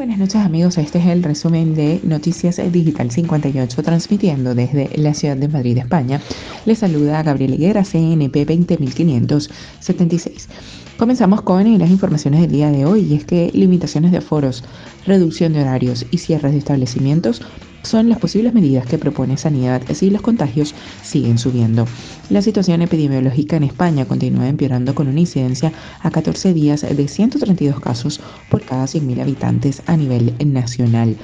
buenas 0.00 0.18
noches 0.18 0.36
amigos, 0.36 0.78
este 0.78 0.98
es 0.98 1.04
el 1.08 1.22
resumen 1.22 1.74
de 1.74 2.00
Noticias 2.04 2.58
Digital 2.72 3.10
58 3.10 3.82
transmitiendo 3.82 4.54
desde 4.54 4.88
la 4.96 5.12
ciudad 5.12 5.36
de 5.36 5.46
Madrid, 5.46 5.76
España. 5.76 6.22
Les 6.64 6.78
saluda 6.78 7.22
Gabriel 7.22 7.52
Higuera, 7.52 7.84
CNP 7.84 8.46
20576. 8.46 10.48
Comenzamos 10.96 11.42
con 11.42 11.78
las 11.78 11.90
informaciones 11.90 12.40
del 12.40 12.50
día 12.50 12.70
de 12.70 12.86
hoy 12.86 13.08
y 13.10 13.14
es 13.14 13.26
que 13.26 13.50
limitaciones 13.52 14.10
de 14.10 14.16
aforos, 14.16 14.64
reducción 15.04 15.52
de 15.52 15.60
horarios 15.60 16.06
y 16.10 16.16
cierres 16.16 16.52
de 16.52 16.58
establecimientos 16.60 17.42
son 17.82 18.08
las 18.08 18.18
posibles 18.18 18.54
medidas 18.54 18.86
que 18.86 18.98
propone 18.98 19.36
Sanidad 19.36 19.82
si 19.92 20.10
los 20.10 20.22
contagios 20.22 20.74
siguen 21.02 21.38
subiendo. 21.38 21.86
La 22.28 22.42
situación 22.42 22.82
epidemiológica 22.82 23.56
en 23.56 23.64
España 23.64 24.04
continúa 24.04 24.48
empeorando 24.48 24.94
con 24.94 25.08
una 25.08 25.20
incidencia 25.20 25.72
a 26.00 26.10
14 26.10 26.54
días 26.54 26.82
de 26.82 27.08
132 27.08 27.80
casos 27.80 28.20
por 28.50 28.62
cada 28.62 28.84
100.000 28.84 29.22
habitantes 29.22 29.82
a 29.86 29.96
nivel 29.96 30.34
nacional. 30.44 31.16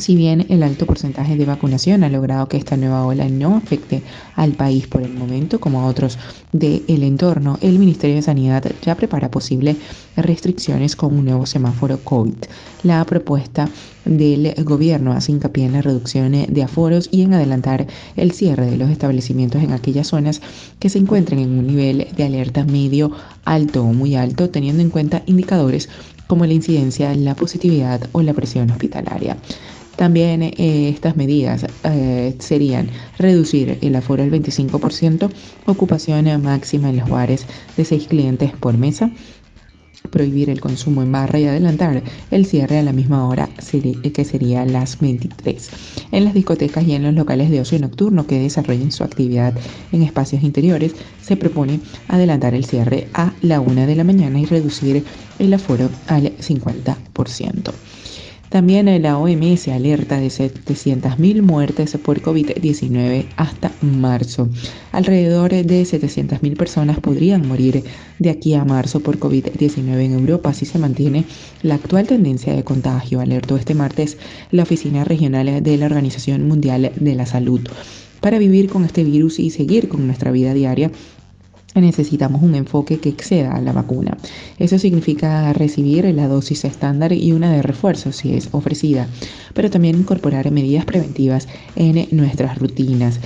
Si 0.00 0.16
bien 0.16 0.46
el 0.48 0.62
alto 0.62 0.86
porcentaje 0.86 1.36
de 1.36 1.44
vacunación 1.44 2.04
ha 2.04 2.08
logrado 2.08 2.48
que 2.48 2.56
esta 2.56 2.78
nueva 2.78 3.04
ola 3.04 3.28
no 3.28 3.56
afecte 3.56 4.02
al 4.34 4.52
país 4.52 4.86
por 4.86 5.02
el 5.02 5.12
momento 5.12 5.60
como 5.60 5.82
a 5.82 5.86
otros 5.86 6.18
del 6.52 7.02
entorno, 7.02 7.58
el 7.60 7.78
Ministerio 7.78 8.16
de 8.16 8.22
Sanidad 8.22 8.64
ya 8.80 8.94
prepara 8.94 9.30
posibles 9.30 9.76
restricciones 10.16 10.96
con 10.96 11.14
un 11.14 11.26
nuevo 11.26 11.44
semáforo 11.44 11.98
COVID. 12.02 12.32
La 12.82 13.04
propuesta 13.04 13.68
del 14.06 14.54
gobierno 14.64 15.12
hace 15.12 15.32
hincapié 15.32 15.66
en 15.66 15.74
la 15.74 15.82
reducción 15.82 16.32
de 16.48 16.62
aforos 16.62 17.10
y 17.12 17.20
en 17.20 17.34
adelantar 17.34 17.86
el 18.16 18.32
cierre 18.32 18.70
de 18.70 18.78
los 18.78 18.88
establecimientos 18.88 19.62
en 19.62 19.72
aquellas 19.72 20.06
zonas 20.06 20.40
que 20.78 20.88
se 20.88 20.98
encuentren 20.98 21.40
en 21.40 21.58
un 21.58 21.66
nivel 21.66 22.08
de 22.16 22.24
alerta 22.24 22.64
medio, 22.64 23.12
alto 23.44 23.82
o 23.82 23.92
muy 23.92 24.14
alto, 24.14 24.48
teniendo 24.48 24.82
en 24.82 24.88
cuenta 24.88 25.22
indicadores 25.26 25.90
como 26.26 26.46
la 26.46 26.54
incidencia, 26.54 27.14
la 27.14 27.34
positividad 27.34 28.08
o 28.12 28.22
la 28.22 28.32
presión 28.32 28.70
hospitalaria. 28.70 29.36
También 30.00 30.42
eh, 30.42 30.88
estas 30.88 31.14
medidas 31.14 31.66
eh, 31.84 32.34
serían 32.38 32.88
reducir 33.18 33.76
el 33.82 33.94
aforo 33.94 34.22
al 34.22 34.30
25%, 34.30 35.30
ocupación 35.66 36.42
máxima 36.42 36.88
en 36.88 36.96
los 36.96 37.10
bares 37.10 37.44
de 37.76 37.84
6 37.84 38.06
clientes 38.06 38.50
por 38.52 38.78
mesa, 38.78 39.10
prohibir 40.10 40.48
el 40.48 40.62
consumo 40.62 41.02
en 41.02 41.12
barra 41.12 41.38
y 41.38 41.44
adelantar 41.44 42.02
el 42.30 42.46
cierre 42.46 42.78
a 42.78 42.82
la 42.82 42.94
misma 42.94 43.28
hora 43.28 43.50
que 44.14 44.24
sería 44.24 44.64
las 44.64 44.98
23. 44.98 45.68
En 46.12 46.24
las 46.24 46.32
discotecas 46.32 46.86
y 46.86 46.94
en 46.94 47.02
los 47.02 47.12
locales 47.12 47.50
de 47.50 47.60
ocio 47.60 47.78
nocturno 47.78 48.26
que 48.26 48.40
desarrollen 48.40 48.92
su 48.92 49.04
actividad 49.04 49.52
en 49.92 50.02
espacios 50.02 50.42
interiores, 50.42 50.94
se 51.20 51.36
propone 51.36 51.78
adelantar 52.08 52.54
el 52.54 52.64
cierre 52.64 53.08
a 53.12 53.34
la 53.42 53.60
1 53.60 53.86
de 53.86 53.96
la 53.96 54.04
mañana 54.04 54.40
y 54.40 54.46
reducir 54.46 55.04
el 55.38 55.52
aforo 55.52 55.90
al 56.06 56.34
50%. 56.38 57.74
También 58.50 59.00
la 59.00 59.16
OMS 59.16 59.68
alerta 59.68 60.18
de 60.18 60.26
700.000 60.26 61.40
muertes 61.40 61.96
por 62.04 62.20
COVID-19 62.20 63.26
hasta 63.36 63.70
marzo. 63.80 64.48
Alrededor 64.90 65.50
de 65.50 65.82
700.000 65.82 66.56
personas 66.56 66.98
podrían 66.98 67.46
morir 67.46 67.84
de 68.18 68.30
aquí 68.30 68.54
a 68.54 68.64
marzo 68.64 68.98
por 68.98 69.20
COVID-19 69.20 70.04
en 70.04 70.14
Europa 70.14 70.52
si 70.52 70.66
se 70.66 70.80
mantiene 70.80 71.26
la 71.62 71.76
actual 71.76 72.08
tendencia 72.08 72.52
de 72.52 72.64
contagio, 72.64 73.20
alertó 73.20 73.56
este 73.56 73.76
martes 73.76 74.18
la 74.50 74.64
Oficina 74.64 75.04
Regional 75.04 75.62
de 75.62 75.76
la 75.76 75.86
Organización 75.86 76.48
Mundial 76.48 76.90
de 76.96 77.14
la 77.14 77.26
Salud. 77.26 77.60
Para 78.20 78.38
vivir 78.38 78.68
con 78.68 78.84
este 78.84 79.04
virus 79.04 79.38
y 79.38 79.50
seguir 79.50 79.88
con 79.88 80.08
nuestra 80.08 80.32
vida 80.32 80.54
diaria, 80.54 80.90
necesitamos 81.74 82.42
un 82.42 82.54
enfoque 82.54 82.98
que 82.98 83.10
exceda 83.10 83.54
a 83.54 83.60
la 83.60 83.72
vacuna. 83.72 84.16
Eso 84.58 84.78
significa 84.78 85.52
recibir 85.52 86.04
la 86.14 86.28
dosis 86.28 86.64
estándar 86.64 87.12
y 87.12 87.32
una 87.32 87.52
de 87.52 87.62
refuerzo 87.62 88.12
si 88.12 88.34
es 88.34 88.48
ofrecida, 88.52 89.08
pero 89.54 89.70
también 89.70 89.98
incorporar 89.98 90.50
medidas 90.50 90.84
preventivas 90.84 91.48
en 91.76 92.08
nuestras 92.10 92.58
rutinas 92.58 93.20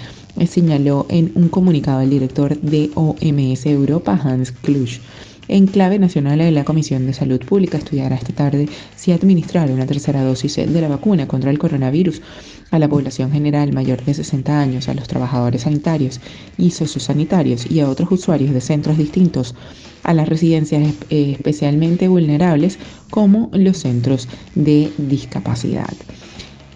señaló 0.47 1.07
en 1.09 1.33
un 1.35 1.49
comunicado 1.49 2.01
el 2.01 2.11
director 2.11 2.59
de 2.61 2.91
OMS 2.95 3.67
Europa, 3.67 4.21
Hans 4.23 4.51
Klusch. 4.51 5.01
En 5.47 5.67
clave 5.67 5.99
nacional, 5.99 6.55
la 6.55 6.65
Comisión 6.65 7.07
de 7.07 7.13
Salud 7.13 7.39
Pública 7.41 7.77
estudiará 7.77 8.17
esta 8.17 8.33
tarde 8.33 8.67
si 8.97 9.13
administrar 9.13 9.71
una 9.71 9.85
tercera 9.85 10.23
dosis 10.23 10.57
de 10.57 10.81
la 10.81 10.89
vacuna 10.89 11.29
contra 11.29 11.51
el 11.51 11.59
coronavirus 11.59 12.23
a 12.71 12.79
la 12.79 12.89
población 12.89 13.31
general 13.31 13.73
mayor 13.75 14.03
de 14.03 14.15
60 14.15 14.59
años, 14.59 14.89
a 14.89 14.95
los 14.95 15.07
trabajadores 15.07 15.63
sanitarios 15.63 16.21
y 16.57 16.71
sociosanitarios 16.71 17.71
y 17.71 17.81
a 17.81 17.91
otros 17.91 18.11
usuarios 18.11 18.55
de 18.55 18.63
centros 18.63 18.97
distintos, 18.97 19.55
a 20.03 20.15
las 20.15 20.31
residencias 20.31 20.95
especialmente 21.11 22.09
vulnerables 22.09 22.79
como 23.11 23.51
los 23.53 23.77
centros 23.79 24.29
de 24.55 24.91
discapacidad. 24.97 25.93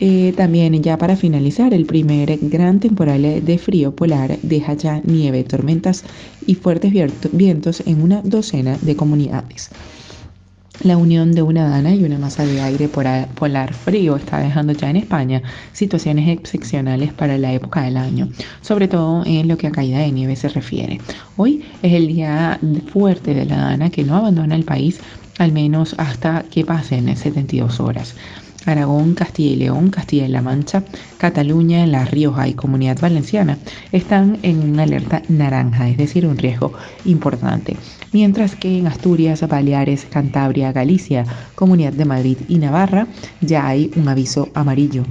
Eh, 0.01 0.33
también 0.37 0.81
ya 0.83 0.97
para 0.97 1.17
finalizar, 1.17 1.75
el 1.75 1.85
primer 1.85 2.39
gran 2.43 2.79
temporal 2.79 3.45
de 3.45 3.59
frío 3.59 3.95
polar 3.97 4.39
deja 4.43 4.75
ya 4.75 5.01
nieve, 5.05 5.43
tormentas 5.43 6.05
y 6.47 6.55
fuertes 6.55 6.93
vientos 7.33 7.83
en 7.85 8.03
una 8.03 8.23
docena 8.23 8.79
de 8.81 8.95
comunidades. 8.95 9.71
La 10.85 10.97
unión 10.97 11.33
de 11.33 11.43
una 11.43 11.69
dana 11.69 11.93
y 11.93 12.05
una 12.05 12.19
masa 12.19 12.47
de 12.47 12.61
aire 12.61 12.89
polar 12.89 13.75
frío 13.75 14.15
está 14.15 14.39
dejando 14.39 14.73
ya 14.75 14.89
en 14.89 14.97
España 14.97 15.43
situaciones 15.73 16.29
excepcionales 16.29 17.13
para 17.13 17.37
la 17.37 17.53
época 17.53 17.83
del 17.83 17.97
año, 17.97 18.29
sobre 18.61 18.87
todo 18.87 19.25
en 19.27 19.49
lo 19.49 19.59
que 19.59 19.67
a 19.67 19.73
caída 19.73 19.99
de 19.99 20.13
nieve 20.13 20.37
se 20.37 20.49
refiere. 20.49 21.01
Hoy 21.37 21.65
es 21.83 21.95
el 21.95 22.07
día 22.07 22.61
fuerte 22.93 23.35
de 23.35 23.47
la 23.47 23.57
dana 23.57 23.91
que 23.91 24.05
no 24.05 24.15
abandona 24.15 24.55
el 24.55 24.65
país 24.65 25.01
al 25.39 25.51
menos 25.51 25.97
hasta 25.99 26.45
que 26.45 26.65
pasen 26.65 27.17
72 27.17 27.81
horas. 27.81 28.15
Aragón, 28.67 29.15
Castilla 29.15 29.53
y 29.53 29.57
León, 29.57 29.91
Castilla 29.91 30.27
y 30.27 30.29
La 30.29 30.43
Mancha, 30.43 30.83
Cataluña, 31.19 31.87
La 31.87 32.05
Rioja 32.05 32.49
y 32.49 32.55
Comunidad 32.55 32.99
Valenciana 33.01 33.59
están 33.93 34.39
en 34.43 34.59
una 34.59 34.83
alerta 34.83 35.23
naranja, 35.29 35.89
es 35.89 35.97
decir, 35.97 36.27
un 36.27 36.37
riesgo 36.37 36.73
importante. 37.05 37.77
Mientras 38.13 38.57
que 38.57 38.79
en 38.79 38.87
Asturias, 38.87 39.47
Baleares, 39.47 40.07
Cantabria, 40.07 40.73
Galicia, 40.73 41.25
Comunidad 41.55 41.93
de 41.93 42.05
Madrid 42.05 42.39
y 42.49 42.59
Navarra 42.59 43.07
ya 43.41 43.67
hay 43.67 43.91
un 43.97 44.09
aviso 44.09 44.49
amarillo 44.55 45.05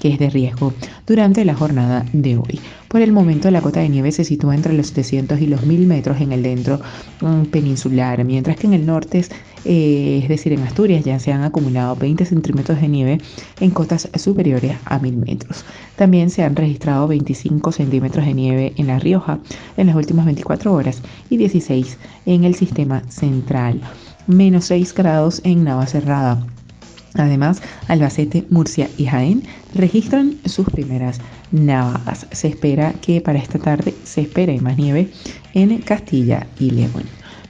que 0.00 0.08
es 0.08 0.18
de 0.18 0.30
riesgo 0.30 0.72
durante 1.06 1.44
la 1.44 1.54
jornada 1.54 2.04
de 2.12 2.36
hoy. 2.36 2.60
Por 2.88 3.02
el 3.02 3.12
momento 3.12 3.50
la 3.50 3.60
cota 3.60 3.80
de 3.80 3.88
nieve 3.88 4.12
se 4.12 4.24
sitúa 4.24 4.54
entre 4.54 4.72
los 4.72 4.88
700 4.88 5.40
y 5.40 5.46
los 5.46 5.64
1000 5.64 5.86
metros 5.86 6.20
en 6.20 6.32
el 6.32 6.42
dentro 6.42 6.80
mm, 7.20 7.44
peninsular, 7.46 8.24
mientras 8.24 8.56
que 8.56 8.66
en 8.66 8.72
el 8.72 8.86
norte, 8.86 9.24
eh, 9.64 10.20
es 10.22 10.28
decir, 10.28 10.54
en 10.54 10.62
Asturias, 10.62 11.04
ya 11.04 11.18
se 11.18 11.32
han 11.32 11.42
acumulado 11.42 11.96
20 11.96 12.24
centímetros 12.24 12.80
de 12.80 12.88
nieve 12.88 13.18
en 13.60 13.70
cotas 13.70 14.08
superiores 14.14 14.76
a 14.86 14.98
1000 14.98 15.16
metros. 15.16 15.64
También 15.96 16.30
se 16.30 16.44
han 16.44 16.56
registrado 16.56 17.08
25 17.08 17.72
centímetros 17.72 18.24
de 18.24 18.34
nieve 18.34 18.72
en 18.76 18.86
La 18.86 18.98
Rioja 18.98 19.38
en 19.76 19.88
las 19.88 19.96
últimas 19.96 20.24
24 20.24 20.72
horas 20.72 21.02
y 21.28 21.36
16 21.36 21.98
en 22.24 22.44
el 22.44 22.54
sistema 22.54 23.02
central, 23.08 23.80
menos 24.26 24.64
6 24.66 24.94
grados 24.94 25.42
en 25.44 25.64
Navacerrada 25.64 26.46
Además, 27.14 27.62
Albacete, 27.88 28.44
Murcia 28.50 28.88
y 28.96 29.06
Jaén 29.06 29.42
registran 29.74 30.36
sus 30.44 30.68
primeras 30.70 31.20
nevadas. 31.50 32.26
Se 32.32 32.48
espera 32.48 32.92
que 33.00 33.20
para 33.20 33.38
esta 33.38 33.58
tarde 33.58 33.94
se 34.04 34.22
espere 34.22 34.60
más 34.60 34.76
nieve 34.76 35.10
en 35.54 35.78
Castilla 35.78 36.46
y 36.58 36.70
León. 36.70 37.04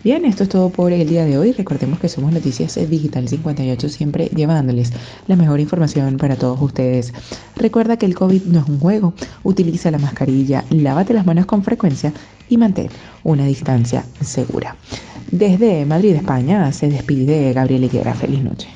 Bien, 0.04 0.24
esto 0.24 0.44
es 0.44 0.48
todo 0.48 0.70
por 0.70 0.92
el 0.92 1.08
día 1.08 1.24
de 1.24 1.38
hoy. 1.38 1.50
Recordemos 1.52 1.98
que 1.98 2.08
somos 2.08 2.32
Noticias 2.32 2.78
Digital 2.88 3.28
58, 3.28 3.88
siempre 3.88 4.26
llevándoles 4.26 4.92
la 5.26 5.34
mejor 5.34 5.58
información 5.58 6.18
para 6.18 6.36
todos 6.36 6.60
ustedes. 6.62 7.12
Recuerda 7.56 7.96
que 7.96 8.06
el 8.06 8.14
COVID 8.14 8.44
no 8.44 8.60
es 8.60 8.68
un 8.68 8.78
juego. 8.78 9.12
Utiliza 9.42 9.90
la 9.90 9.98
mascarilla, 9.98 10.64
lávate 10.70 11.14
las 11.14 11.26
manos 11.26 11.46
con 11.46 11.64
frecuencia 11.64 12.12
y 12.48 12.56
mantén 12.56 12.88
una 13.24 13.44
distancia 13.44 14.04
segura. 14.20 14.76
Desde 15.32 15.84
Madrid, 15.84 16.14
España, 16.14 16.72
se 16.72 16.88
despide 16.88 17.52
Gabriel 17.52 17.84
Higuera. 17.84 18.14
Feliz 18.14 18.42
noche. 18.42 18.68